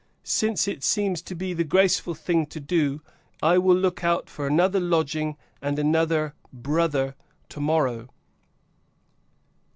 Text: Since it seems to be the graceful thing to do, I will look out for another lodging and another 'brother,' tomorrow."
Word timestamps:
Since 0.23 0.67
it 0.67 0.83
seems 0.83 1.21
to 1.21 1.35
be 1.35 1.53
the 1.53 1.63
graceful 1.63 2.15
thing 2.15 2.47
to 2.47 2.59
do, 2.59 3.01
I 3.43 3.59
will 3.59 3.75
look 3.75 4.03
out 4.03 4.31
for 4.31 4.47
another 4.47 4.79
lodging 4.79 5.37
and 5.61 5.77
another 5.77 6.33
'brother,' 6.51 7.13
tomorrow." 7.49 8.09